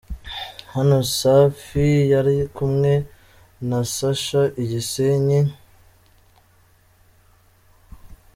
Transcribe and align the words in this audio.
Hano 0.73 0.97
Safi 1.19 1.85
yari 2.13 2.37
kumwe 2.55 2.93
na 3.67 3.79
Sacha 3.95 4.41
i 4.61 4.63
Gisenyi. 4.69 5.39